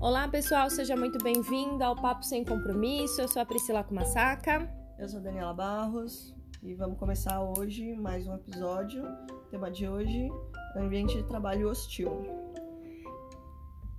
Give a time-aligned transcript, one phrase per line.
[0.00, 3.20] Olá, pessoal, seja muito bem-vindo ao Papo Sem Compromisso.
[3.20, 4.66] Eu sou a Priscila Kumasaka.
[4.98, 9.04] Eu sou a Daniela Barros e vamos começar hoje mais um episódio.
[9.04, 10.30] O tema de hoje
[10.74, 12.10] é ambiente de trabalho hostil.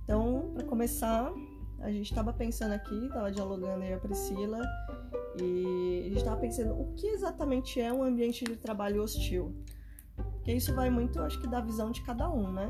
[0.02, 1.32] Então, para começar,
[1.78, 4.60] a gente estava pensando aqui, estava dialogando aí a Priscila
[5.40, 9.54] e a gente estava pensando o que exatamente é um ambiente de trabalho hostil.
[10.42, 12.66] Porque isso vai muito, acho que, da visão de cada um, né?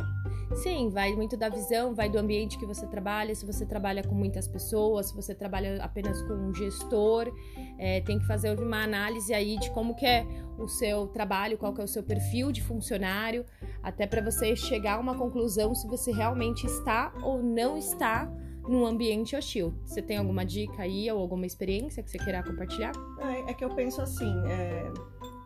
[0.56, 4.14] Sim, vai muito da visão, vai do ambiente que você trabalha, se você trabalha com
[4.14, 7.32] muitas pessoas, se você trabalha apenas com um gestor,
[7.78, 10.26] é, tem que fazer uma análise aí de como que é
[10.58, 13.46] o seu trabalho, qual que é o seu perfil de funcionário,
[13.82, 18.30] até para você chegar a uma conclusão se você realmente está ou não está
[18.68, 19.72] num ambiente hostil.
[19.86, 22.92] Você tem alguma dica aí ou alguma experiência que você queira compartilhar?
[23.18, 24.92] É, é que eu penso assim, é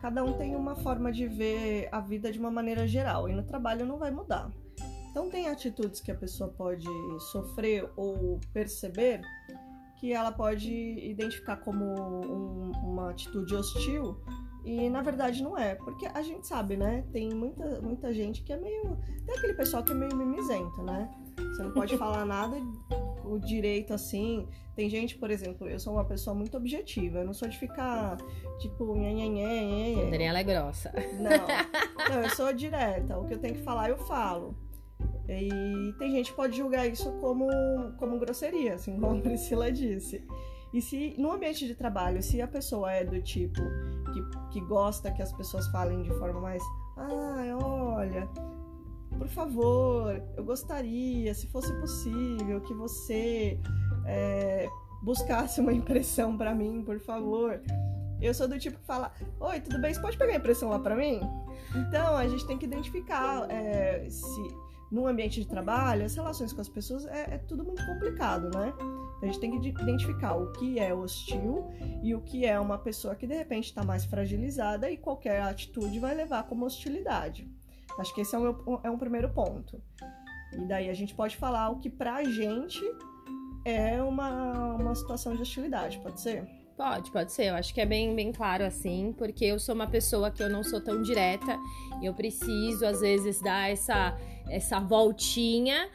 [0.01, 3.43] cada um tem uma forma de ver a vida de uma maneira geral e no
[3.43, 4.51] trabalho não vai mudar.
[5.09, 6.87] Então tem atitudes que a pessoa pode
[7.31, 9.21] sofrer ou perceber
[9.99, 14.15] que ela pode identificar como um, uma atitude hostil
[14.63, 17.03] e na verdade não é, porque a gente sabe, né?
[17.11, 18.97] Tem muita, muita gente que é meio.
[19.25, 21.09] Tem aquele pessoal que é meio mimizento, né?
[21.37, 22.57] Você não pode falar nada
[23.23, 24.47] o direito assim.
[24.75, 27.19] Tem gente, por exemplo, eu sou uma pessoa muito objetiva.
[27.19, 28.17] Eu não sou de ficar,
[28.59, 30.09] tipo, nhanhanhé.
[30.09, 30.93] Daniela é grossa.
[31.19, 31.47] Não.
[32.09, 33.17] Não, eu sou direta.
[33.17, 34.55] O que eu tenho que falar, eu falo.
[35.27, 37.47] E tem gente que pode julgar isso como,
[37.97, 40.23] como grosseria, assim, como a Priscila disse.
[40.73, 43.61] E se no ambiente de trabalho, se a pessoa é do tipo
[44.13, 46.63] que, que gosta que as pessoas falem de forma mais.
[46.95, 48.29] Ai, ah, olha,
[49.17, 53.59] por favor, eu gostaria, se fosse possível, que você
[54.05, 54.67] é,
[55.01, 57.61] buscasse uma impressão para mim, por favor.
[58.21, 59.93] Eu sou do tipo que fala: Oi, tudo bem?
[59.93, 61.19] Você pode pegar a impressão lá para mim?
[61.75, 64.55] Então, a gente tem que identificar é, se
[64.89, 68.73] no ambiente de trabalho, as relações com as pessoas é, é tudo muito complicado, né?
[69.21, 71.67] A gente tem que identificar o que é hostil
[72.03, 75.99] e o que é uma pessoa que de repente está mais fragilizada e qualquer atitude
[75.99, 77.49] vai levar como hostilidade.
[77.99, 79.81] Acho que esse é, meu, é um primeiro ponto.
[80.53, 82.81] E daí a gente pode falar o que pra gente
[83.65, 86.47] é uma, uma situação de hostilidade, pode ser?
[86.77, 87.45] Pode, pode ser.
[87.45, 90.49] Eu acho que é bem, bem claro assim, porque eu sou uma pessoa que eu
[90.49, 91.57] não sou tão direta.
[92.03, 94.15] Eu preciso, às vezes, dar essa,
[94.47, 95.89] essa voltinha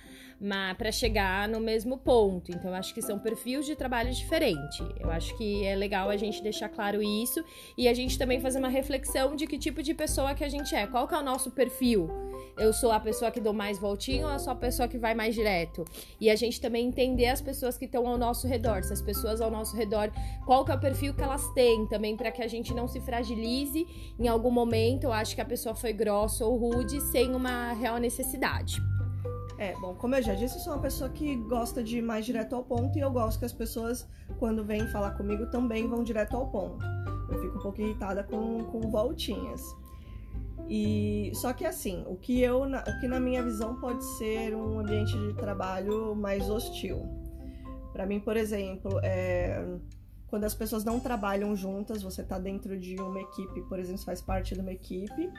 [0.77, 2.51] para chegar no mesmo ponto.
[2.51, 4.81] Então, acho que são perfis de trabalho diferentes.
[4.99, 7.45] Eu acho que é legal a gente deixar claro isso
[7.79, 10.75] e a gente também fazer uma reflexão de que tipo de pessoa que a gente
[10.75, 10.87] é.
[10.87, 12.09] Qual que é o nosso perfil?
[12.59, 15.15] Eu sou a pessoa que dou mais voltinho ou eu sou a pessoa que vai
[15.15, 15.85] mais direto?
[16.21, 18.83] E a gente também entender as pessoas que estão ao nosso redor.
[18.83, 20.11] Se as pessoas ao nosso redor,
[20.45, 23.01] qual que é o perfil que elas têm também para que a gente não se
[23.01, 23.87] fragilize
[24.19, 25.05] em algum momento.
[25.05, 28.83] Eu acho que a pessoa foi grossa ou rude sem uma real necessidade.
[29.63, 32.27] É, bom, como eu já disse, eu sou uma pessoa que gosta de ir mais
[32.27, 34.09] direto ao ponto e eu gosto que as pessoas,
[34.41, 36.85] quando vêm falar comigo, também vão direto ao ponto.
[37.31, 39.63] Eu fico um pouco irritada com, com voltinhas.
[40.69, 44.81] E só que assim, o que eu, o que na minha visão pode ser um
[44.81, 47.01] ambiente de trabalho mais hostil.
[47.93, 49.65] Para mim, por exemplo, é
[50.33, 54.07] quando as pessoas não trabalham juntas, você está dentro de uma equipe, por exemplo, você
[54.07, 55.31] faz parte de uma equipe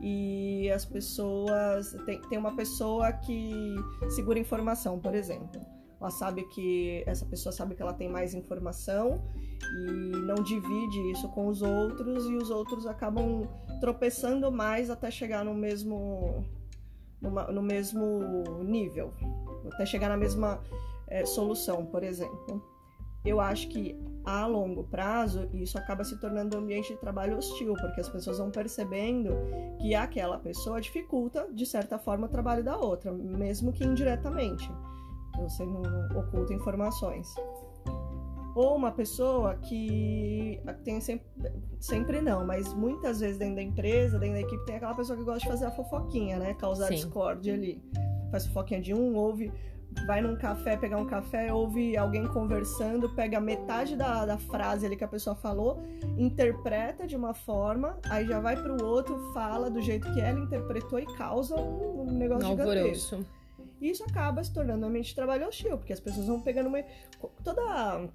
[0.00, 1.96] e as pessoas.
[2.06, 3.74] Tem, tem uma pessoa que
[4.08, 5.60] segura informação, por exemplo.
[6.00, 7.02] Ela sabe que.
[7.08, 9.20] Essa pessoa sabe que ela tem mais informação
[9.80, 13.48] e não divide isso com os outros, e os outros acabam
[13.80, 16.44] tropeçando mais até chegar no mesmo.
[17.20, 19.12] Numa, no mesmo nível,
[19.72, 20.60] até chegar na mesma
[21.08, 22.76] é, solução, por exemplo
[23.26, 27.74] eu acho que a longo prazo isso acaba se tornando um ambiente de trabalho hostil,
[27.74, 29.30] porque as pessoas vão percebendo
[29.80, 34.68] que aquela pessoa dificulta, de certa forma, o trabalho da outra, mesmo que indiretamente.
[35.38, 35.82] Você não
[36.18, 37.32] oculta informações.
[38.56, 41.26] Ou uma pessoa que tem sempre,
[41.78, 45.22] sempre não, mas muitas vezes dentro da empresa, dentro da equipe, tem aquela pessoa que
[45.22, 46.54] gosta de fazer a fofoquinha, né?
[46.54, 46.94] Causar Sim.
[46.94, 47.80] discórdia ali.
[48.30, 49.52] Faz fofoquinha de um, ouve
[50.06, 54.96] vai num café pegar um café, ouve alguém conversando, pega metade da, da frase ali
[54.96, 55.82] que a pessoa falou,
[56.16, 60.98] interpreta de uma forma, aí já vai pro outro, fala do jeito que ela interpretou
[60.98, 62.74] e causa um, um negócio Alvoroço.
[62.74, 63.24] gigantesco.
[63.80, 66.68] E isso acaba se tornando um ambiente de trabalho hostil, porque as pessoas vão pegando
[66.68, 66.78] uma...
[67.44, 68.08] toda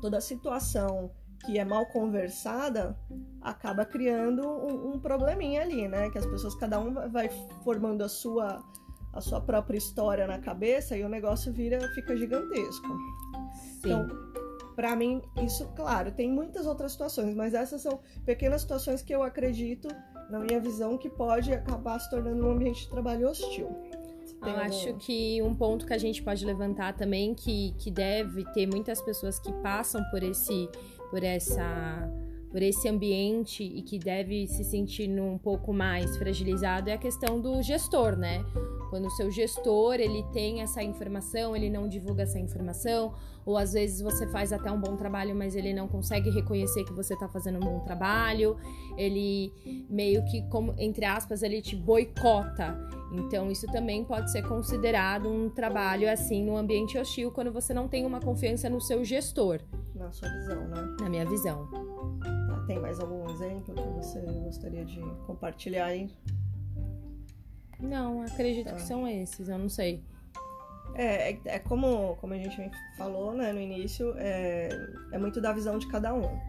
[0.00, 1.10] toda situação
[1.44, 2.96] que é mal conversada
[3.40, 6.08] acaba criando um, um probleminha ali, né?
[6.10, 7.28] Que as pessoas cada um vai
[7.64, 8.62] formando a sua
[9.12, 12.86] a sua própria história na cabeça e o negócio vira, fica gigantesco.
[13.54, 13.78] Sim.
[13.78, 14.08] Então,
[14.74, 19.22] para mim, isso, claro, tem muitas outras situações, mas essas são pequenas situações que eu
[19.22, 19.88] acredito,
[20.30, 23.68] na minha visão, que pode acabar se tornando um ambiente de trabalho hostil.
[24.44, 28.66] Eu acho que um ponto que a gente pode levantar também que, que deve ter
[28.66, 30.68] muitas pessoas que passam por esse
[31.10, 32.10] por essa
[32.52, 37.40] por esse ambiente e que deve se sentir um pouco mais fragilizado é a questão
[37.40, 38.44] do gestor, né?
[38.90, 43.14] Quando o seu gestor ele tem essa informação, ele não divulga essa informação,
[43.46, 46.92] ou às vezes você faz até um bom trabalho, mas ele não consegue reconhecer que
[46.92, 48.54] você está fazendo um bom trabalho,
[48.98, 49.50] ele
[49.88, 52.78] meio que, como entre aspas, ele te boicota.
[53.12, 57.88] Então isso também pode ser considerado um trabalho assim no ambiente hostil quando você não
[57.88, 59.60] tem uma confiança no seu gestor.
[59.94, 60.96] Na sua visão, né?
[61.00, 61.68] Na minha visão.
[62.72, 66.10] Tem mais algum exemplo que você gostaria de compartilhar aí?
[67.78, 68.76] Não, acredito tá.
[68.76, 70.02] que são esses, eu não sei.
[70.94, 74.70] É, é, é, como, como a gente falou né, no início, é,
[75.12, 76.40] é muito da visão de cada um.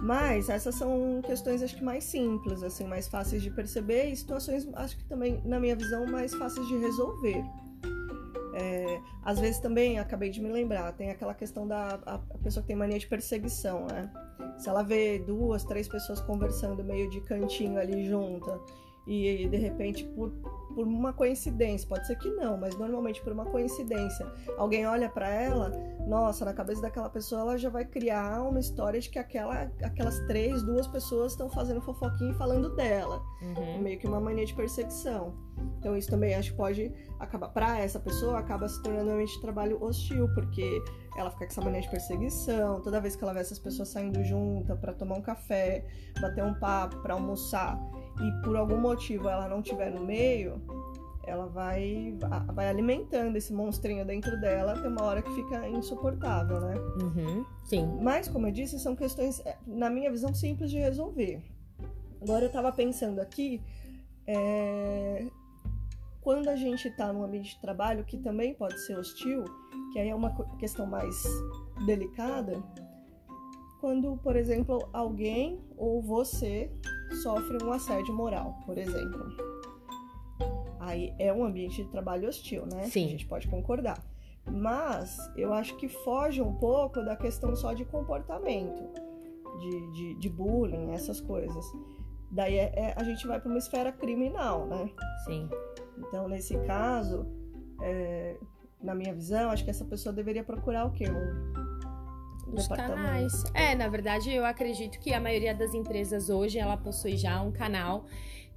[0.00, 4.66] Mas essas são questões acho que mais simples, assim, mais fáceis de perceber e situações,
[4.72, 7.44] acho que também, na minha visão, mais fáceis de resolver.
[8.60, 12.62] É, às vezes também, acabei de me lembrar, tem aquela questão da a, a pessoa
[12.62, 14.10] que tem mania de perseguição, né?
[14.58, 18.60] Se ela vê duas, três pessoas conversando meio de cantinho ali junta
[19.08, 20.30] e de repente por,
[20.74, 24.26] por uma coincidência, pode ser que não, mas normalmente por uma coincidência,
[24.58, 25.72] alguém olha para ela,
[26.06, 30.20] nossa, na cabeça daquela pessoa ela já vai criar uma história de que aquela, aquelas
[30.26, 33.82] três, duas pessoas estão fazendo fofoquinha e falando dela, uhum.
[33.82, 35.34] meio que uma mania de perseguição.
[35.78, 39.34] Então isso também acho que pode acabar para essa pessoa acaba se tornando um ambiente
[39.34, 40.82] de trabalho hostil, porque
[41.16, 44.22] ela fica com essa mania de perseguição, toda vez que ela vê essas pessoas saindo
[44.22, 45.84] juntas para tomar um café,
[46.20, 47.76] bater um papo, para almoçar,
[48.20, 50.60] e por algum motivo ela não estiver no meio,
[51.28, 52.16] ela vai,
[52.54, 56.74] vai alimentando esse monstrinho dentro dela, tem uma hora que fica insuportável, né?
[57.02, 57.86] Uhum, sim.
[58.00, 61.42] Mas, como eu disse, são questões, é, na minha visão, simples de resolver.
[62.20, 63.60] Agora eu tava pensando aqui,
[64.26, 65.26] é...
[66.20, 69.44] quando a gente tá num ambiente de trabalho que também pode ser hostil,
[69.92, 71.22] que aí é uma questão mais
[71.86, 72.60] delicada,
[73.80, 76.70] quando, por exemplo, alguém ou você
[77.16, 79.26] sofre um assédio moral, por exemplo.
[80.80, 82.84] Aí é um ambiente de trabalho hostil, né?
[82.84, 83.06] Sim.
[83.06, 84.02] A gente pode concordar.
[84.50, 88.82] Mas eu acho que foge um pouco da questão só de comportamento,
[89.60, 91.64] de, de, de bullying, essas coisas.
[92.30, 94.90] Daí é, é, a gente vai para uma esfera criminal, né?
[95.26, 95.48] Sim.
[95.98, 97.26] Então, nesse caso,
[97.82, 98.38] é,
[98.82, 101.04] na minha visão, acho que essa pessoa deveria procurar o quê?
[101.08, 101.77] Um,
[102.52, 103.44] os canais.
[103.54, 107.52] É, na verdade, eu acredito que a maioria das empresas hoje ela possui já um
[107.52, 108.06] canal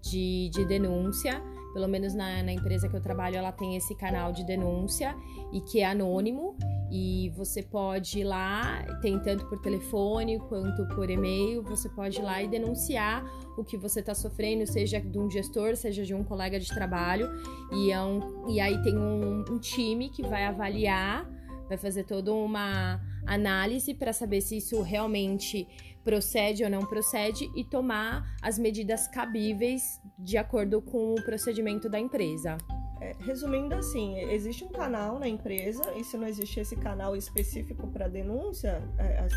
[0.01, 1.41] de, de denúncia.
[1.73, 5.15] Pelo menos na, na empresa que eu trabalho, ela tem esse canal de denúncia
[5.53, 6.57] e que é anônimo.
[6.91, 12.21] E você pode ir lá, tem tanto por telefone quanto por e-mail, você pode ir
[12.21, 13.23] lá e denunciar
[13.57, 17.29] o que você está sofrendo, seja de um gestor, seja de um colega de trabalho.
[17.71, 21.25] E, é um, e aí tem um, um time que vai avaliar,
[21.71, 25.65] vai fazer toda uma análise para saber se isso realmente
[26.03, 31.97] procede ou não procede e tomar as medidas cabíveis de acordo com o procedimento da
[31.97, 32.57] empresa.
[32.99, 37.87] É, resumindo assim, existe um canal na empresa e se não existe esse canal específico
[37.87, 39.27] para denúncia, é, é,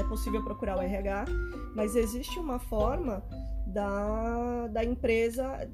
[0.00, 1.24] é possível procurar o RH,
[1.74, 3.24] mas existe uma forma
[3.66, 5.66] da, da empresa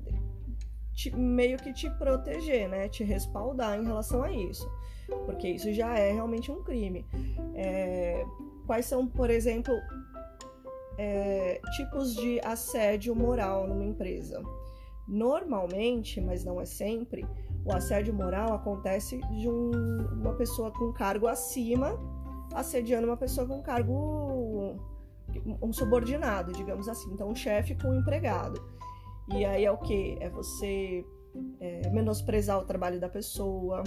[1.00, 2.88] te, meio que te proteger, né?
[2.88, 4.68] Te respaldar em relação a isso
[5.24, 7.06] porque isso já é realmente um crime.
[7.54, 8.24] É,
[8.66, 9.74] quais são, por exemplo,
[10.98, 14.42] é, tipos de assédio moral numa empresa?
[15.06, 17.26] Normalmente, mas não é sempre,
[17.64, 19.70] o assédio moral acontece de um,
[20.12, 21.98] uma pessoa com cargo acima
[22.54, 24.76] assediando uma pessoa com cargo
[25.62, 28.60] um subordinado, digamos assim, então um chefe com um empregado.
[29.28, 30.16] E aí é o que?
[30.20, 31.04] É você
[31.60, 33.82] é, menosprezar o trabalho da pessoa,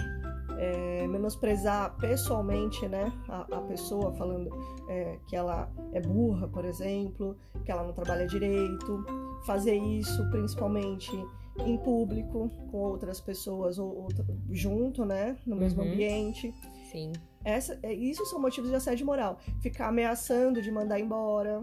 [0.57, 4.49] é, menosprezar pessoalmente né, a, a pessoa, falando
[4.87, 9.05] é, que ela é burra, por exemplo, que ela não trabalha direito,
[9.45, 11.11] fazer isso principalmente
[11.59, 14.07] em público, com outras pessoas ou, ou
[14.51, 15.91] junto, né, no mesmo uhum.
[15.91, 16.53] ambiente.
[16.91, 17.11] Sim.
[17.43, 19.37] Essa, é, isso são motivos de assédio moral.
[19.61, 21.61] Ficar ameaçando de mandar embora,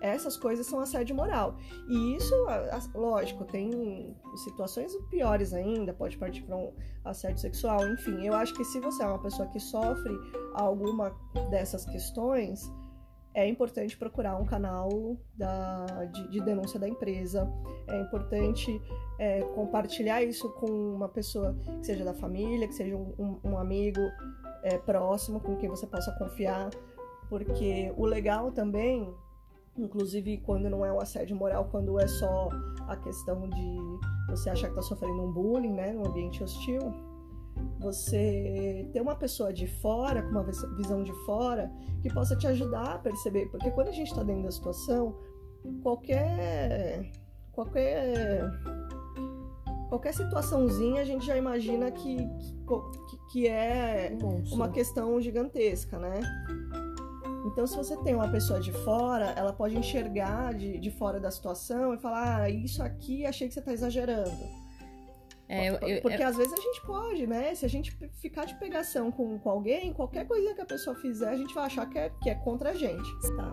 [0.00, 1.56] essas coisas são assédio moral.
[1.88, 2.34] E isso,
[2.94, 6.72] lógico, tem situações piores ainda, pode partir para um
[7.04, 8.26] assédio sexual, enfim.
[8.26, 10.14] Eu acho que se você é uma pessoa que sofre
[10.54, 11.10] alguma
[11.50, 12.70] dessas questões,
[13.36, 14.88] é importante procurar um canal
[15.36, 17.46] da, de, de denúncia da empresa.
[17.86, 18.80] É importante
[19.18, 24.00] é, compartilhar isso com uma pessoa que seja da família, que seja um, um, amigo
[24.62, 26.70] é, próximo, com quem você possa confiar.
[27.28, 29.14] Porque o legal também
[29.78, 32.48] inclusive quando não é um assédio moral, quando é só
[32.88, 33.76] a questão de
[34.28, 36.80] você achar que está sofrendo um bullying, né, num ambiente hostil,
[37.78, 40.44] você ter uma pessoa de fora, com uma
[40.76, 41.70] visão de fora,
[42.02, 45.16] que possa te ajudar a perceber, porque quando a gente está dentro da situação,
[45.82, 47.10] qualquer
[47.52, 48.50] qualquer
[49.88, 54.16] qualquer situaçãozinha a gente já imagina que, que, que é
[54.52, 56.20] uma questão gigantesca, né?
[57.46, 61.30] Então, se você tem uma pessoa de fora, ela pode enxergar de, de fora da
[61.30, 64.66] situação e falar: ah, isso aqui achei que você está exagerando.
[65.48, 66.26] É, eu, eu, Porque eu...
[66.26, 67.54] às vezes a gente pode, né?
[67.54, 71.28] Se a gente ficar de pegação com, com alguém, qualquer coisa que a pessoa fizer,
[71.28, 73.08] a gente vai achar que é, que é contra a gente.
[73.36, 73.50] Tá.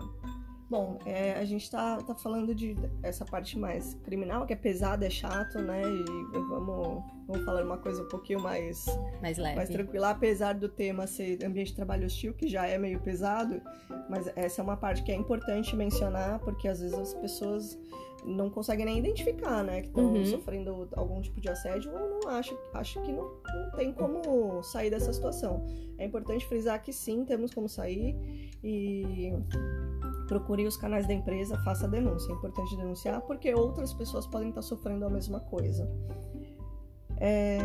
[0.70, 5.06] Bom, é, a gente tá, tá falando de essa parte mais criminal, que é pesada,
[5.06, 5.82] é chato, né?
[5.82, 8.86] E vamos, vamos falar uma coisa um pouquinho mais,
[9.20, 9.56] mais leve.
[9.56, 13.60] Mais tranquila, apesar do tema ser ambiente de trabalho hostil, que já é meio pesado,
[14.08, 17.78] mas essa é uma parte que é importante mencionar, porque às vezes as pessoas
[18.24, 19.82] não conseguem nem identificar, né?
[19.82, 20.24] Que estão uhum.
[20.24, 24.88] sofrendo algum tipo de assédio ou não acham, acham que não, não tem como sair
[24.88, 25.64] dessa situação.
[25.98, 28.16] É importante frisar que sim, temos como sair
[28.62, 29.30] e
[30.26, 32.32] procure os canais da empresa, faça a denúncia.
[32.32, 35.88] É importante denunciar porque outras pessoas podem estar sofrendo a mesma coisa.
[37.18, 37.58] É...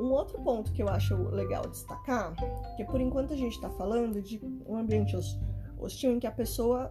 [0.00, 2.34] Um outro ponto que eu acho legal destacar,
[2.76, 5.14] que por enquanto a gente está falando de um ambiente
[5.78, 6.88] hostil em que a pessoa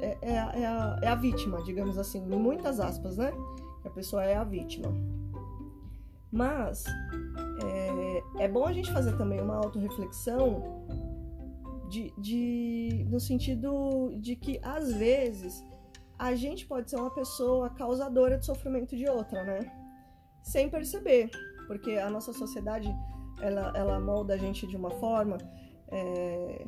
[0.00, 3.32] é, é, é, a, é a vítima, digamos assim, em muitas aspas, né?
[3.84, 4.92] A pessoa é a vítima.
[6.30, 6.84] Mas
[7.62, 10.84] é, é bom a gente fazer também uma autorreflexão
[11.88, 15.64] de, de, no sentido de que, às vezes,
[16.18, 19.72] a gente pode ser uma pessoa causadora de sofrimento de outra, né?
[20.42, 21.30] Sem perceber,
[21.66, 22.88] porque a nossa sociedade,
[23.40, 25.38] ela, ela molda a gente de uma forma...
[25.88, 26.66] É,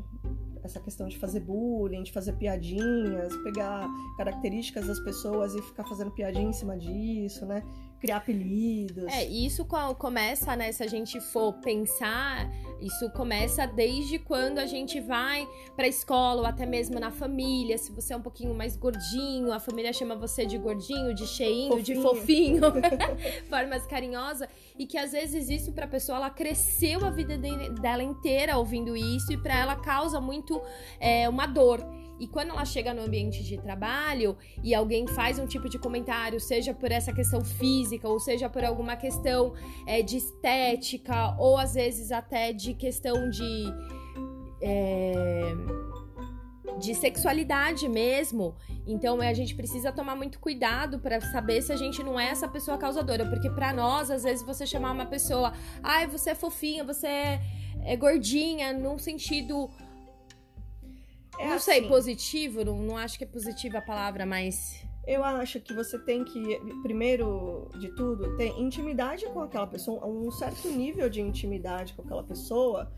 [0.64, 6.10] essa questão de fazer bullying, de fazer piadinhas, pegar características das pessoas e ficar fazendo
[6.10, 7.62] piadinha em cima disso, né?
[8.00, 9.04] criar apelidos.
[9.12, 9.66] É, isso
[9.98, 10.72] começa, né?
[10.72, 12.48] Se a gente for pensar,
[12.80, 17.76] isso começa desde quando a gente vai pra escola ou até mesmo na família.
[17.76, 21.76] Se você é um pouquinho mais gordinho, a família chama você de gordinho, de cheinho,
[21.76, 21.85] fofinho.
[21.85, 22.61] de fofinho,
[23.49, 27.37] formas carinhosa e que às vezes isso pra pessoa ela cresceu a vida
[27.80, 30.61] dela inteira ouvindo isso e para ela causa muito
[31.00, 31.85] é, uma dor.
[32.18, 36.40] E quando ela chega no ambiente de trabalho e alguém faz um tipo de comentário,
[36.40, 39.54] seja por essa questão física, ou seja por alguma questão
[39.87, 43.64] é, de estética, ou às vezes até de questão de.
[44.60, 45.54] É,
[46.78, 48.54] de sexualidade mesmo.
[48.87, 52.48] Então a gente precisa tomar muito cuidado para saber se a gente não é essa
[52.48, 56.84] pessoa causadora, porque para nós às vezes você chamar uma pessoa, ai, você é fofinha,
[56.84, 57.40] você é,
[57.84, 59.68] é gordinha, num sentido
[61.38, 61.73] é não assim.
[61.73, 64.85] sei, positivo, não, não acho que é positiva a palavra, mas.
[65.07, 70.30] Eu acho que você tem que, primeiro de tudo, ter intimidade com aquela pessoa, um
[70.30, 72.92] certo nível de intimidade com aquela pessoa,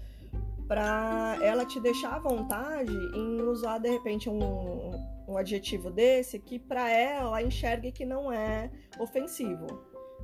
[0.67, 4.91] para ela te deixar à vontade em usar de repente um,
[5.27, 9.67] um adjetivo desse que para ela enxergue que não é ofensivo,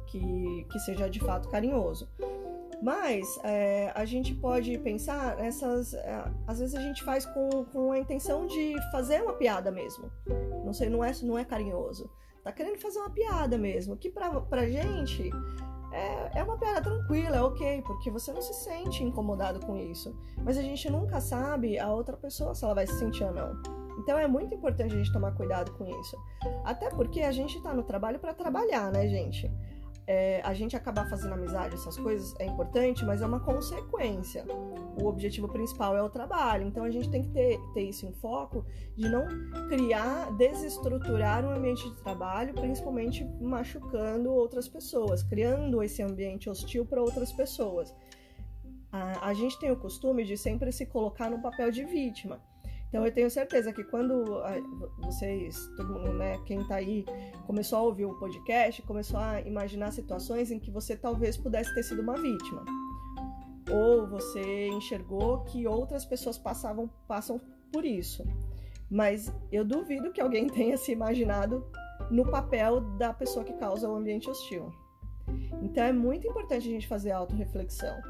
[0.08, 2.08] que, que seja de fato carinhoso.
[2.82, 5.94] Mas é, a gente pode pensar nessas.
[5.94, 10.10] É, às vezes a gente faz com, com a intenção de fazer uma piada mesmo.
[10.64, 12.10] Não sei, não é, não é carinhoso.
[12.44, 13.96] Tá querendo fazer uma piada mesmo.
[13.96, 15.30] Que pra, pra gente
[15.92, 20.14] é, é uma piada tranquila, é ok, porque você não se sente incomodado com isso.
[20.44, 23.60] Mas a gente nunca sabe a outra pessoa se ela vai se sentir ou não.
[23.98, 26.16] Então é muito importante a gente tomar cuidado com isso.
[26.64, 29.50] Até porque a gente tá no trabalho para trabalhar, né, gente?
[30.06, 34.44] É, a gente acabar fazendo amizade, essas coisas, é importante, mas é uma consequência.
[35.02, 36.66] O objetivo principal é o trabalho.
[36.66, 38.64] Então a gente tem que ter, ter isso em foco
[38.96, 39.26] de não
[39.68, 47.02] criar, desestruturar um ambiente de trabalho, principalmente machucando outras pessoas, criando esse ambiente hostil para
[47.02, 47.92] outras pessoas.
[48.92, 52.40] A, a gente tem o costume de sempre se colocar no papel de vítima.
[52.88, 54.24] Então eu tenho certeza que quando
[54.98, 57.04] vocês, todo mundo, né, quem tá aí,
[57.46, 61.82] começou a ouvir o podcast, começou a imaginar situações em que você talvez pudesse ter
[61.82, 62.64] sido uma vítima.
[63.70, 67.40] Ou você enxergou que outras pessoas passavam, passam
[67.72, 68.24] por isso.
[68.88, 71.66] Mas eu duvido que alguém tenha se imaginado
[72.10, 74.72] no papel da pessoa que causa o ambiente hostil.
[75.60, 78.00] Então é muito importante a gente fazer autorreflexão.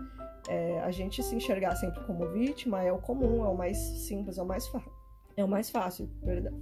[0.49, 4.39] É, a gente se enxergar sempre como vítima é o comum, é o mais simples,
[4.39, 4.71] é o mais,
[5.37, 6.57] é o mais fácil, verdade.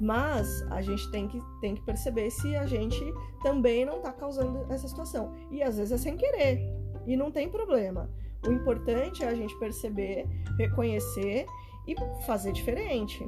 [0.00, 3.00] Mas a gente tem que, tem que perceber se a gente
[3.42, 5.34] também não está causando essa situação.
[5.50, 6.60] E às vezes é sem querer.
[7.06, 8.10] E não tem problema.
[8.46, 10.26] O importante é a gente perceber,
[10.58, 11.46] reconhecer
[11.86, 11.94] e
[12.26, 13.26] fazer diferente.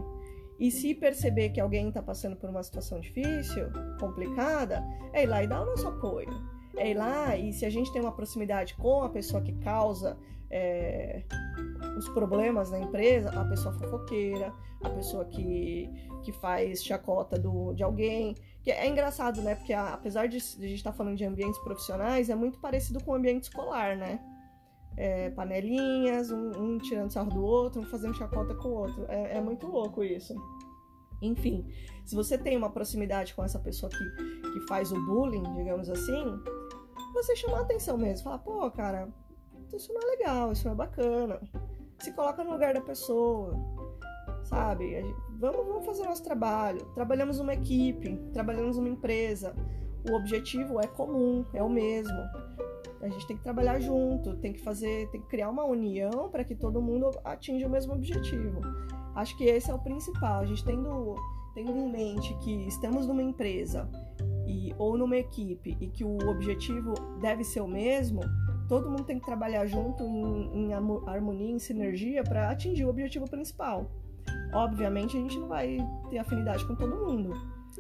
[0.59, 3.65] E se perceber que alguém está passando por uma situação difícil,
[3.99, 4.85] complicada,
[5.15, 6.29] é ir lá e dar o nosso apoio.
[6.77, 10.17] É ir lá e se a gente tem uma proximidade com a pessoa que causa
[10.50, 11.23] é,
[11.97, 15.89] os problemas na empresa, a pessoa fofoqueira, a pessoa que,
[16.23, 18.35] que faz chacota do, de alguém.
[18.62, 19.55] Que é engraçado, né?
[19.55, 23.03] Porque apesar de, de a gente estar tá falando de ambientes profissionais, é muito parecido
[23.03, 24.21] com o ambiente escolar, né?
[24.97, 29.07] É, panelinhas, um, um, tirando sarro do outro, um fazendo chacota com o outro.
[29.09, 30.35] É, é, muito louco isso.
[31.23, 31.67] Enfim,
[32.05, 34.05] se você tem uma proximidade com essa pessoa que,
[34.53, 36.25] que faz o bullying, digamos assim,
[37.12, 38.25] você chama a atenção mesmo.
[38.25, 39.09] Fala, pô, cara,
[39.73, 41.40] isso não é legal, isso não é bacana.
[41.99, 43.55] Se coloca no lugar da pessoa,
[44.45, 45.02] sabe?
[45.38, 46.85] Vamos, vamos fazer nosso trabalho.
[46.95, 49.55] Trabalhamos numa equipe, trabalhamos numa empresa.
[50.11, 52.19] O objetivo é comum, é o mesmo.
[53.02, 56.45] A gente tem que trabalhar junto, tem que fazer, tem que criar uma união para
[56.45, 58.61] que todo mundo atinja o mesmo objetivo.
[59.14, 60.40] Acho que esse é o principal.
[60.40, 61.14] A gente tendo,
[61.55, 63.88] tendo em mente que estamos numa empresa
[64.50, 68.21] e, ou numa equipe e que o objetivo deve ser o mesmo,
[68.69, 73.28] todo mundo tem que trabalhar junto em, em harmonia, em sinergia para atingir o objetivo
[73.30, 73.90] principal.
[74.52, 75.78] Obviamente a gente não vai
[76.11, 77.33] ter afinidade com todo mundo,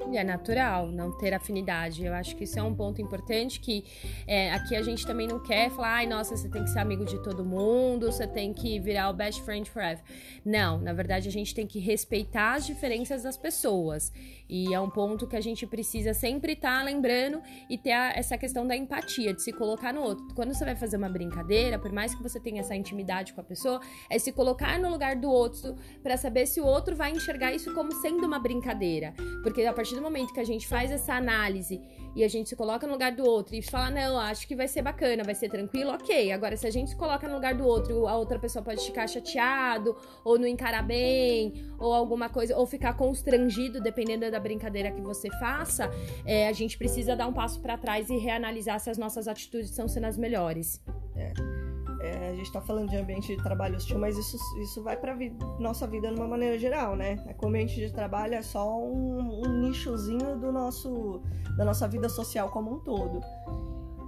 [0.08, 2.04] e é natural não ter afinidade.
[2.04, 3.84] Eu acho que isso é um ponto importante que
[4.26, 7.04] é, aqui a gente também não quer falar, ai, nossa, você tem que ser amigo
[7.04, 10.02] de todo mundo, você tem que virar o best friend forever.
[10.44, 14.12] Não, na verdade a gente tem que respeitar as diferenças das pessoas.
[14.48, 18.12] E é um ponto que a gente precisa sempre estar tá lembrando e ter a,
[18.12, 20.26] essa questão da empatia, de se colocar no outro.
[20.34, 23.44] Quando você vai fazer uma brincadeira, por mais que você tenha essa intimidade com a
[23.44, 27.52] pessoa, é se colocar no lugar do outro para saber se o outro vai enxergar
[27.52, 29.14] isso como sendo uma brincadeira.
[29.44, 31.80] Porque a partir do momento que a gente faz essa análise
[32.14, 34.66] e a gente se coloca no lugar do outro e fala, não, acho que vai
[34.66, 36.32] ser bacana, vai ser tranquilo, ok.
[36.32, 39.06] Agora, se a gente se coloca no lugar do outro, a outra pessoa pode ficar
[39.06, 45.00] chateado, ou não encarar bem, ou alguma coisa, ou ficar constrangido, dependendo da brincadeira que
[45.00, 45.90] você faça,
[46.24, 49.70] é, a gente precisa dar um passo para trás e reanalisar se as nossas atitudes
[49.70, 50.82] estão sendo as melhores.
[51.14, 51.59] É.
[52.20, 55.14] É, a gente está falando de ambiente de trabalho hostil, mas isso, isso vai para
[55.14, 57.18] vi nossa vida de uma maneira geral, né?
[57.26, 61.22] É, o ambiente de trabalho é só um, um nichozinho do nosso,
[61.56, 63.20] da nossa vida social como um todo.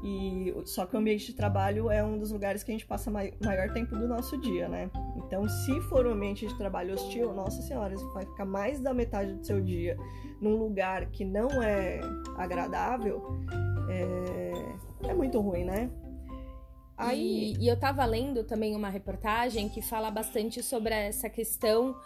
[0.04, 3.10] E só que o ambiente de trabalho é um dos lugares que a gente passa
[3.10, 4.90] mai, maior tempo do nosso dia, né?
[5.16, 8.92] Então, se for um ambiente de trabalho hostil, nossa senhora, você vai ficar mais da
[8.92, 9.96] metade do seu dia
[10.38, 12.00] num lugar que não é
[12.36, 13.38] agradável,
[13.88, 15.88] é, é muito ruim, né?
[16.96, 17.54] Aí...
[17.58, 21.96] E, e, eu tava lendo também uma reportagem que fala bastante sobre essa questão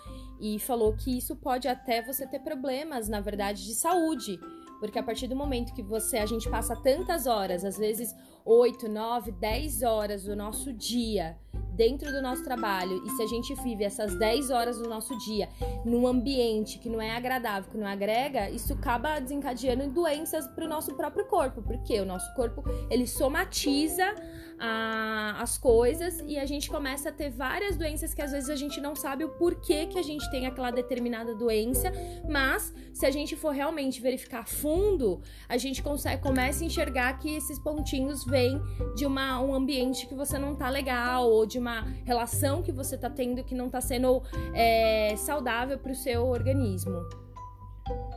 [0.40, 4.38] e falou que isso pode até você ter problemas, na verdade, de saúde.
[4.80, 8.88] Porque a partir do momento que você, a gente passa tantas horas, às vezes 8,
[8.88, 11.36] 9, 10 horas do nosso dia
[11.76, 15.48] dentro do nosso trabalho e se a gente vive essas 10 horas do nosso dia
[15.84, 20.68] num ambiente que não é agradável, que não agrega, isso acaba desencadeando doenças para o
[20.68, 24.14] nosso próprio corpo, porque o nosso corpo ele somatiza
[24.58, 28.56] a, as coisas e a gente começa a ter várias doenças que às vezes a
[28.56, 31.92] gente não sabe o porquê que a gente tem aquela determinada doença,
[32.28, 37.34] mas se a gente for realmente verificar fundo, a gente consegue começa a enxergar que
[37.36, 38.60] esses pontinhos vêm
[38.94, 41.65] de uma, um ambiente que você não tá legal ou de uma
[42.04, 44.22] relação que você tá tendo que não tá sendo
[44.54, 47.06] é, saudável para o seu organismo.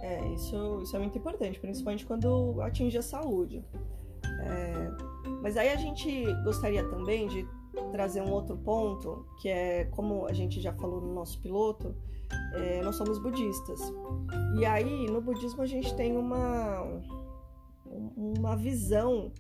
[0.02, 3.64] É, isso, isso é muito importante, principalmente quando atinge a saúde.
[4.42, 4.92] É,
[5.42, 7.48] mas aí a gente gostaria também de
[7.92, 11.96] trazer um outro ponto, que é como a gente já falou no nosso piloto,
[12.54, 13.80] é, nós somos budistas.
[14.58, 17.02] E aí no budismo a gente tem uma,
[17.86, 19.32] uma visão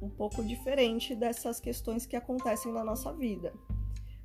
[0.00, 3.52] um pouco diferente dessas questões que acontecem na nossa vida.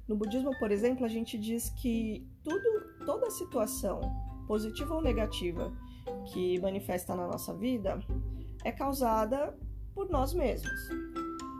[0.07, 4.01] No budismo, por exemplo, a gente diz que tudo, toda situação,
[4.47, 5.71] positiva ou negativa,
[6.25, 7.99] que manifesta na nossa vida
[8.63, 9.57] é causada
[9.93, 10.89] por nós mesmos.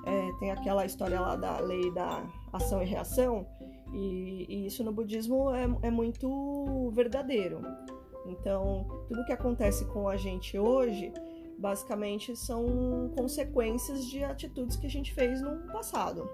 [0.06, 3.48] É, tem aquela história lá da lei da ação e reação,
[3.94, 7.62] e, e isso no budismo é, é, muito verdadeiro.
[8.26, 11.12] Então, tudo que acontece com a gente hoje,
[11.62, 16.28] basicamente, são consequências de atitudes que a gente fez no passado.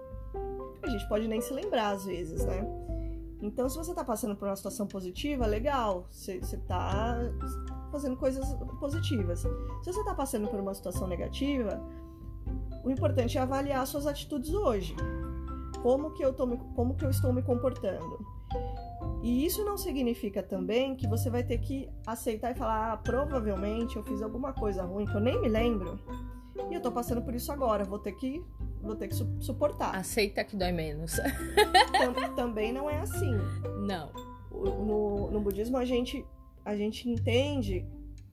[0.82, 2.66] A gente pode nem se lembrar às vezes, né?
[3.42, 7.20] Então, se você está passando por uma situação positiva, legal, você está
[7.92, 8.46] fazendo coisas
[8.80, 9.42] positivas.
[9.42, 9.48] Se
[9.86, 11.80] você está passando por uma situação negativa,
[12.84, 14.96] o importante é avaliar suas atitudes hoje.
[15.84, 18.37] Como que eu, tô, como que eu estou me comportando?
[19.24, 23.96] E isso não significa também que você vai ter que aceitar e falar, ah, provavelmente
[23.96, 26.00] eu fiz alguma coisa ruim que eu nem me lembro
[26.70, 28.44] e eu tô passando por isso agora, vou ter que
[28.82, 29.96] vou ter que su suportar.
[29.96, 31.18] Aceita que dói menos.
[32.36, 33.32] também não é assim.
[33.86, 34.12] Não.
[34.52, 36.26] no, no budismo a gente,
[36.66, 37.86] a gente entende,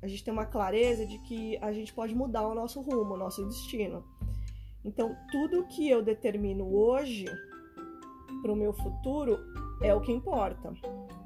[0.02, 3.16] a gente tem uma clareza de que a gente pode mudar o nosso rumo, o
[3.16, 4.04] nosso destino.
[4.84, 7.24] Então, tudo que eu determino hoje
[8.42, 9.38] para o meu futuro
[9.82, 10.72] é o que importa.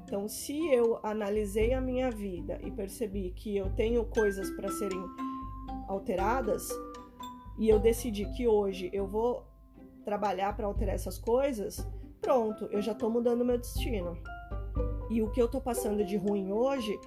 [0.03, 5.03] Então, se eu analisei a minha vida e percebi que eu tenho coisas para serem
[5.87, 6.69] alteradas,
[7.59, 9.45] e eu decidi que hoje eu vou
[10.05, 11.85] trabalhar para alterar essas coisas,
[12.21, 14.17] pronto, eu já estou mudando meu destino.
[15.09, 16.97] E o que eu estou passando de ruim hoje,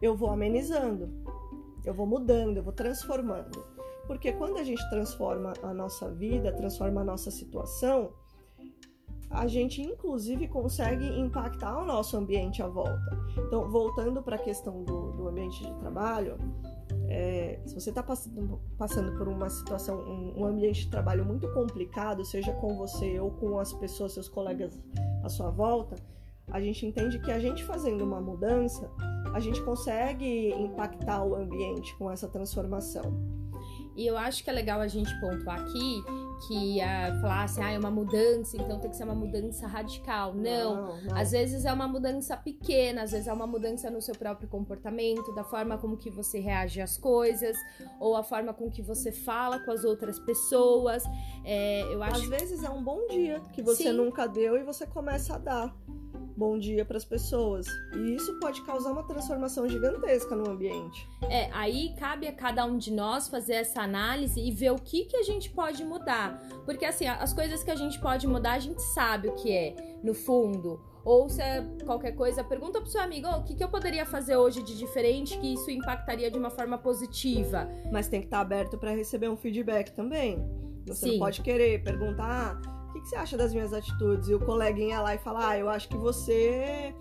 [0.00, 1.10] eu vou amenizando,
[1.84, 3.64] eu vou mudando, eu vou transformando.
[4.06, 8.12] Porque quando a gente transforma a nossa vida, transforma a nossa situação,
[9.30, 13.18] a gente inclusive consegue impactar o nosso ambiente à volta.
[13.46, 16.36] Então, voltando para a questão do, do, ambiente de trabalho,
[17.08, 21.48] é, se você está passando, passando, por uma situação, um, um, ambiente de trabalho muito
[21.52, 24.78] complicado, seja com você ou com as pessoas, seus colegas
[25.22, 25.96] à sua volta,
[26.50, 28.90] a gente entende que a gente fazendo uma mudança,
[29.34, 33.36] a gente consegue impactar o ambiente com essa transformação.
[33.96, 36.04] E eu acho que é legal a gente pontuar aqui
[36.46, 40.34] que uh, falar assim, ah, é uma mudança, então tem que ser uma mudança radical.
[40.34, 44.00] Não, não, não, às vezes é uma mudança pequena, às vezes é uma mudança no
[44.02, 47.56] seu próprio comportamento, da forma como que você reage às coisas,
[47.98, 51.02] ou a forma com que você fala com as outras pessoas.
[51.44, 52.22] É, eu acho...
[52.22, 53.92] Às vezes é um bom dia que você Sim.
[53.92, 55.76] nunca deu e você começa a dar
[56.36, 57.66] bom dia para as pessoas.
[57.94, 61.08] E isso pode causar uma transformação gigantesca no ambiente.
[61.30, 65.06] É, aí cabe a cada um de nós fazer essa análise e ver o que,
[65.06, 66.40] que a gente pode mudar.
[66.64, 69.98] Porque assim, as coisas que a gente pode mudar, a gente sabe o que é,
[70.02, 70.80] no fundo.
[71.04, 74.04] Ou se é qualquer coisa, pergunta pro seu amigo, oh, o que, que eu poderia
[74.04, 77.68] fazer hoje de diferente que isso impactaria de uma forma positiva.
[77.92, 80.44] Mas tem que estar aberto para receber um feedback também.
[80.84, 81.12] Você Sim.
[81.12, 82.75] não pode querer perguntar, ah,
[83.06, 84.28] que, você acha das minhas atitudes?
[84.28, 86.92] E o coleguinha lá e fala, ah, eu acho que você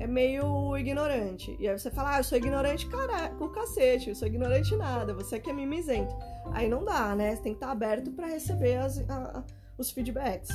[0.00, 1.56] é meio ignorante.
[1.60, 5.14] E aí você fala, ah, eu sou ignorante, cara, o cacete, eu sou ignorante nada,
[5.14, 6.14] você é que é mimizento.
[6.52, 7.36] Aí não dá, né?
[7.36, 9.44] Você tem que estar aberto para receber as, a,
[9.78, 10.50] os feedbacks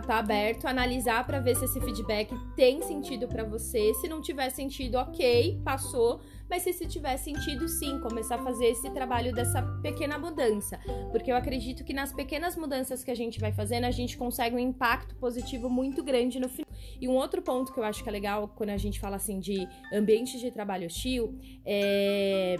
[0.00, 3.92] tá aberto, analisar para ver se esse feedback tem sentido para você.
[3.94, 6.20] Se não tiver sentido, ok, passou.
[6.52, 10.78] Mas se, se tiver sentido, sim, começar a fazer esse trabalho dessa pequena mudança.
[11.10, 14.54] Porque eu acredito que nas pequenas mudanças que a gente vai fazendo, a gente consegue
[14.54, 16.70] um impacto positivo muito grande no final.
[17.00, 19.40] E um outro ponto que eu acho que é legal quando a gente fala assim
[19.40, 22.58] de ambiente de trabalho hostil é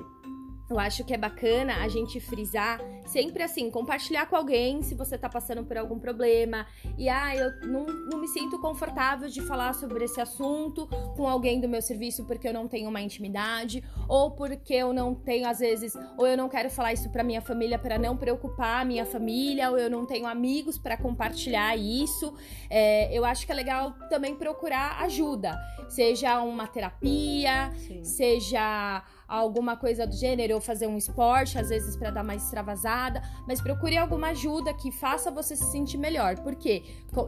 [0.72, 5.18] eu acho que é bacana a gente frisar sempre assim, compartilhar com alguém se você
[5.18, 6.66] tá passando por algum problema.
[6.96, 11.60] E ah, eu não, não me sinto confortável de falar sobre esse assunto com alguém
[11.60, 15.58] do meu serviço porque eu não tenho uma intimidade, ou porque eu não tenho, às
[15.58, 19.04] vezes, ou eu não quero falar isso pra minha família para não preocupar a minha
[19.04, 22.34] família, ou eu não tenho amigos para compartilhar isso.
[22.70, 25.58] É, eu acho que é legal também procurar ajuda,
[25.88, 28.04] seja uma terapia, Sim.
[28.04, 29.04] seja
[29.38, 33.60] alguma coisa do gênero, ou fazer um esporte, às vezes para dar mais extravasada, mas
[33.60, 36.38] procure alguma ajuda que faça você se sentir melhor.
[36.40, 36.82] Porque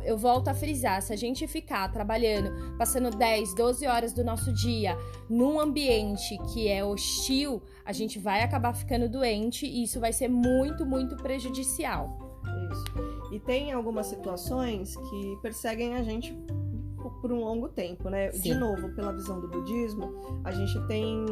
[0.05, 4.53] eu volto a frisar, se a gente ficar trabalhando, passando 10, 12 horas do nosso
[4.53, 4.97] dia
[5.29, 10.29] num ambiente que é hostil, a gente vai acabar ficando doente e isso vai ser
[10.29, 12.19] muito, muito prejudicial.
[12.71, 13.35] Isso.
[13.35, 16.37] E tem algumas situações que perseguem a gente
[17.24, 18.30] por um longo tempo, né?
[18.32, 18.42] Sim.
[18.42, 20.12] De novo, pela visão do budismo,
[20.44, 21.24] a gente tem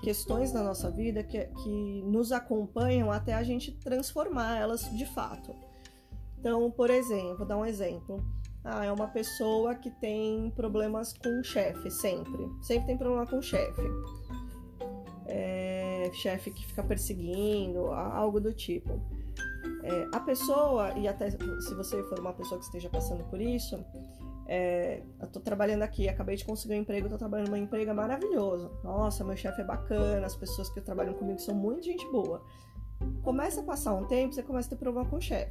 [0.00, 5.52] questões na nossa vida que, que nos acompanham até a gente transformar elas de fato.
[6.38, 8.24] Então, por exemplo, vou dar um exemplo.
[8.62, 12.48] Ah, é uma pessoa que tem problemas com o chefe, sempre.
[12.62, 13.82] Sempre tem problema com o chefe.
[15.26, 19.00] É, chefe que fica perseguindo, algo do tipo.
[19.82, 23.84] É, a pessoa, e até se você for uma pessoa que esteja passando por isso,
[24.46, 28.70] é, eu tô trabalhando aqui, acabei de conseguir um emprego, tô trabalhando num emprego maravilhoso.
[28.82, 32.42] Nossa, meu chefe é bacana, as pessoas que trabalham comigo são muito gente boa.
[33.22, 35.50] Começa a passar um tempo, você começa a ter problema com o chefe.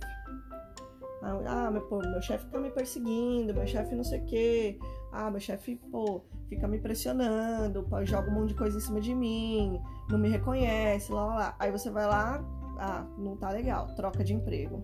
[1.22, 4.80] Ah, ah meu, pô, meu chefe fica me perseguindo, meu chefe não sei o quê.
[5.12, 9.02] Ah, meu chefe, pô, fica me pressionando, pô, joga um monte de coisa em cima
[9.02, 11.56] de mim, não me reconhece, lá, lá, lá.
[11.60, 12.44] Aí você vai lá,
[12.78, 14.84] ah, não tá legal, troca de emprego.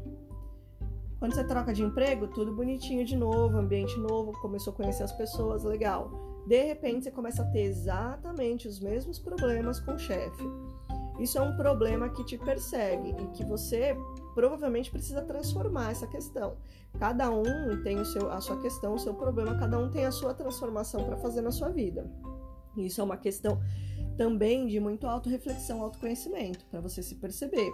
[1.25, 5.11] Quando você troca de emprego, tudo bonitinho de novo, ambiente novo, começou a conhecer as
[5.11, 6.43] pessoas, legal.
[6.45, 10.43] De repente, você começa a ter exatamente os mesmos problemas com o chefe.
[11.19, 13.97] Isso é um problema que te persegue e que você
[14.35, 16.57] provavelmente precisa transformar essa questão.
[16.99, 20.11] Cada um tem o seu, a sua questão, o seu problema, cada um tem a
[20.11, 22.07] sua transformação para fazer na sua vida.
[22.77, 23.59] Isso é uma questão
[24.15, 27.73] também de muito auto-reflexão, autoconhecimento, para você se perceber.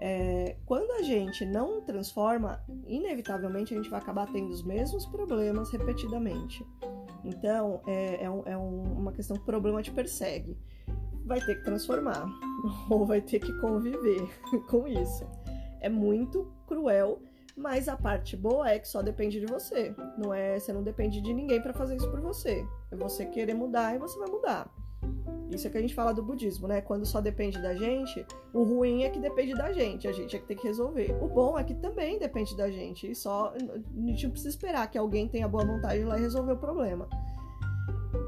[0.00, 5.70] É, quando a gente não transforma, inevitavelmente a gente vai acabar tendo os mesmos problemas
[5.70, 6.64] repetidamente.
[7.24, 10.56] Então, é, é, um, é um, uma questão que o problema te persegue.
[11.24, 12.26] Vai ter que transformar,
[12.88, 14.22] ou vai ter que conviver
[14.70, 15.26] com isso.
[15.80, 17.20] É muito cruel,
[17.56, 19.94] mas a parte boa é que só depende de você.
[20.16, 22.64] Não é, você não depende de ninguém para fazer isso por você.
[22.92, 24.72] É você querer mudar e você vai mudar.
[25.50, 26.80] Isso é que a gente fala do budismo, né?
[26.80, 30.38] Quando só depende da gente, o ruim é que depende da gente, a gente é
[30.38, 31.16] que tem que resolver.
[31.22, 33.58] O bom é que também depende da gente, e só a
[34.06, 37.08] gente não precisa esperar que alguém tenha boa vontade lá e resolver o problema.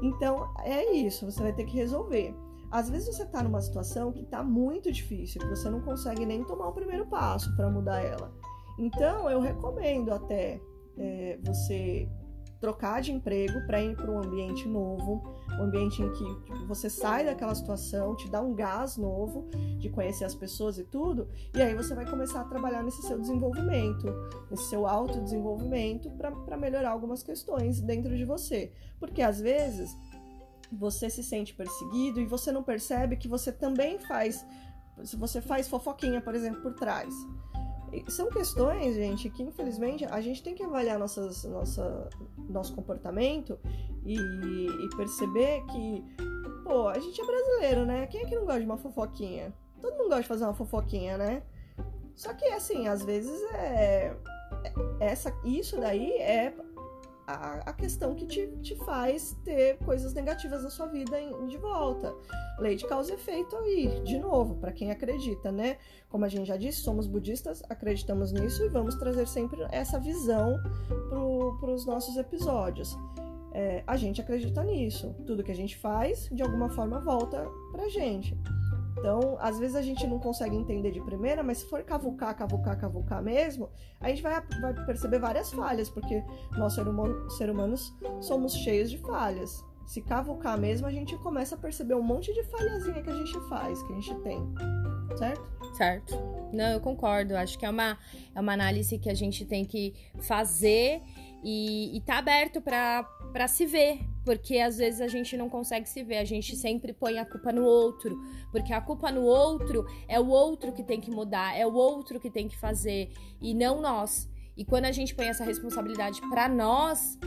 [0.01, 2.33] Então, é isso, você vai ter que resolver.
[2.71, 6.43] Às vezes você tá numa situação que tá muito difícil, que você não consegue nem
[6.43, 8.33] tomar o primeiro passo para mudar ela.
[8.79, 10.59] Então, eu recomendo até
[10.97, 12.09] é, você
[12.59, 15.21] trocar de emprego para ir para um ambiente novo,
[15.59, 19.89] um ambiente em que tipo, você sai daquela situação, te dá um gás novo de
[19.89, 24.07] conhecer as pessoas e tudo, e aí você vai começar a trabalhar nesse seu desenvolvimento,
[24.49, 28.71] nesse seu autodesenvolvimento para melhorar algumas questões dentro de você.
[28.99, 29.95] Porque às vezes
[30.71, 34.45] você se sente perseguido e você não percebe que você também faz,
[35.03, 37.13] se você faz fofoquinha, por exemplo, por trás
[38.07, 42.09] são questões, gente, que infelizmente a gente tem que avaliar nossas, nossa,
[42.49, 43.59] nosso comportamento
[44.05, 46.03] e, e, perceber que,
[46.63, 48.07] pô, a gente é brasileiro, né?
[48.07, 49.53] Quem é que não gosta de uma fofoquinha?
[49.81, 51.43] Todo mundo gosta de fazer uma fofoquinha, né?
[52.15, 54.15] Só que, assim, às vezes é.
[54.99, 56.53] é essa, isso daí é
[57.33, 61.57] a, a questão que te, te faz ter coisas negativas na sua vida em, de
[61.57, 62.13] volta.
[62.59, 65.77] Lei de causa e efeito aí, de novo, para quem acredita, né?
[66.09, 70.59] Como a gente já disse, somos budistas, acreditamos nisso e vamos trazer sempre essa visão
[71.59, 72.97] para os nossos episódios.
[73.53, 75.13] É, a gente acredita nisso.
[75.25, 78.37] Tudo que a gente faz, de alguma forma, volta pra gente.
[78.97, 82.77] Então, às vezes a gente não consegue entender de primeira, mas se for cavucar, cavucar,
[82.77, 86.23] cavucar mesmo, a gente vai, vai perceber várias falhas, porque
[86.57, 89.63] nós, ser humano, ser humanos, somos cheios de falhas.
[89.85, 93.49] Se cavucar mesmo, a gente começa a perceber um monte de falhazinha que a gente
[93.49, 94.39] faz, que a gente tem.
[95.17, 95.75] Certo?
[95.75, 96.15] Certo.
[96.53, 97.35] Não, eu concordo.
[97.35, 97.97] Acho que é uma,
[98.33, 101.01] é uma análise que a gente tem que fazer
[101.43, 106.03] e, e tá aberto para se ver, porque às vezes a gente não consegue se
[106.03, 108.19] ver, a gente sempre põe a culpa no outro,
[108.51, 112.19] porque a culpa no outro é o outro que tem que mudar, é o outro
[112.19, 114.29] que tem que fazer e não nós.
[114.55, 117.17] E quando a gente põe essa responsabilidade para nós,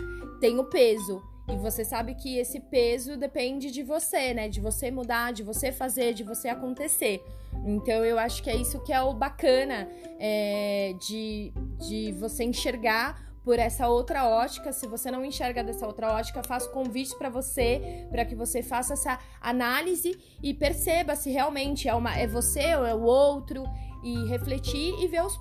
[0.41, 1.23] tem o peso.
[1.49, 4.49] E você sabe que esse peso depende de você, né?
[4.49, 7.23] De você mudar, de você fazer, de você acontecer.
[7.67, 11.53] Então eu acho que é isso que é o bacana é, de,
[11.87, 14.73] de você enxergar por essa outra ótica.
[14.73, 18.95] Se você não enxerga dessa outra ótica, faço convite para você, para que você faça
[18.95, 23.65] essa análise e perceba se realmente é, uma, é você ou é o outro,
[24.03, 25.39] e refletir e ver os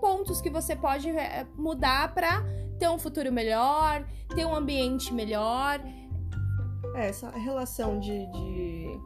[0.00, 2.44] pontos que você pode é, mudar para
[2.78, 5.80] ter um futuro melhor, ter um ambiente melhor.
[6.94, 9.00] É, essa relação de, de,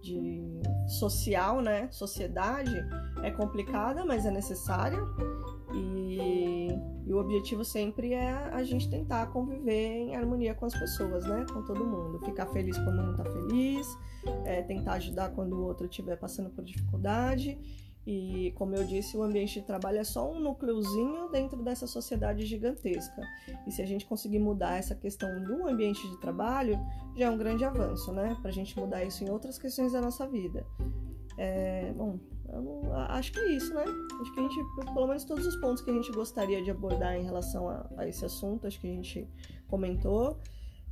[0.00, 0.62] de
[0.98, 1.88] social, né?
[1.90, 2.74] Sociedade
[3.22, 4.98] é complicada, mas é necessária.
[5.72, 6.68] E,
[7.06, 11.44] e, o objetivo sempre é a gente tentar conviver em harmonia com as pessoas, né?
[11.52, 12.18] Com todo mundo.
[12.24, 13.86] Ficar feliz quando um tá feliz,
[14.44, 17.58] é, tentar ajudar quando o outro estiver passando por dificuldade.
[18.04, 22.44] E, como eu disse, o ambiente de trabalho é só um núcleozinho dentro dessa sociedade
[22.44, 23.22] gigantesca.
[23.66, 26.78] E se a gente conseguir mudar essa questão do ambiente de trabalho,
[27.16, 28.36] já é um grande avanço, né?
[28.42, 30.66] Pra gente mudar isso em outras questões da nossa vida.
[31.38, 32.18] É, bom,
[32.60, 33.84] não, acho que é isso, né?
[34.20, 34.56] Acho que a gente,
[34.92, 38.06] pelo menos todos os pontos que a gente gostaria de abordar em relação a, a
[38.06, 39.28] esse assunto, acho que a gente
[39.68, 40.38] comentou.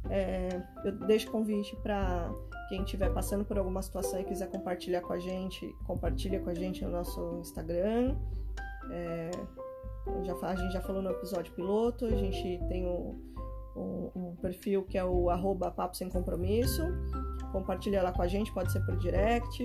[0.09, 2.33] É, eu deixo convite para
[2.70, 6.55] quem estiver passando por alguma situação e quiser compartilhar com a gente, compartilha com a
[6.55, 8.16] gente no nosso Instagram.
[8.90, 9.31] É,
[10.25, 13.20] já, a gente já falou no episódio piloto, a gente tem um,
[13.77, 16.83] um, um perfil que é o arroba papo sem compromisso.
[17.53, 19.64] Compartilha lá com a gente, pode ser por direct.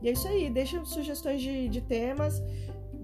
[0.00, 2.42] E é isso aí, deixa sugestões de, de temas,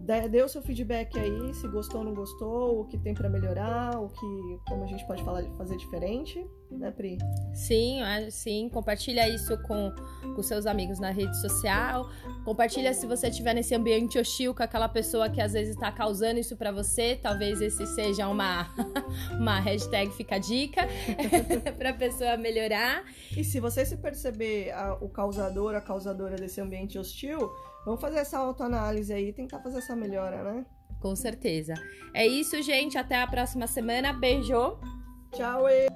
[0.05, 3.99] dê o seu feedback aí, se gostou ou não gostou, o que tem para melhorar,
[3.99, 6.45] o que como a gente pode falar, fazer diferente
[6.79, 7.19] né, Pri?
[7.53, 8.69] Sim, sim.
[8.69, 9.93] Compartilha isso com,
[10.35, 12.11] com seus amigos na rede social.
[12.45, 16.39] Compartilha se você estiver nesse ambiente hostil com aquela pessoa que às vezes está causando
[16.39, 17.19] isso para você.
[17.21, 18.69] Talvez esse seja uma,
[19.39, 20.83] uma hashtag fica dica
[21.79, 23.05] para a pessoa melhorar.
[23.37, 27.51] E se você se perceber a, o causador, a causadora desse ambiente hostil,
[27.85, 30.67] vamos fazer essa autoanálise aí e tentar fazer essa melhora, né?
[31.01, 31.75] Com certeza.
[32.15, 32.97] É isso, gente.
[32.97, 34.13] Até a próxima semana.
[34.13, 34.79] Beijo.
[35.33, 35.69] Tchau.
[35.69, 35.87] E...